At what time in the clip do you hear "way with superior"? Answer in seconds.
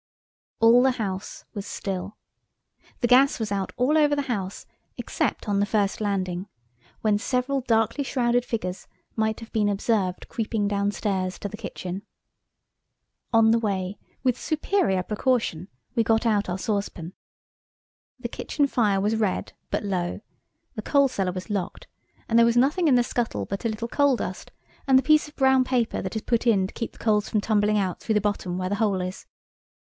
13.59-15.01